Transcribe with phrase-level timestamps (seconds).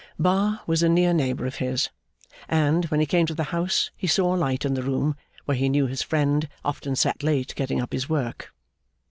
[0.17, 1.89] Bar was a near neighbour of his,
[2.49, 5.55] and, when he came to the house, he saw a light in the room where
[5.55, 8.51] he knew his friend often sat late getting up his work.